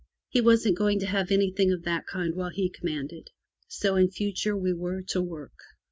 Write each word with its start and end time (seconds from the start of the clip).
He 0.29 0.41
wasn't 0.41 0.79
going 0.79 0.99
to 1.01 1.05
have 1.05 1.29
anything 1.29 1.71
of 1.71 1.83
that 1.83 2.07
kind 2.07 2.33
while 2.33 2.49
he 2.49 2.71
commanded, 2.71 3.29
so 3.67 3.97
in 3.97 4.09
future 4.09 4.57
we 4.57 4.73
were 4.73 5.03
to 5.09 5.21
work. 5.21 5.53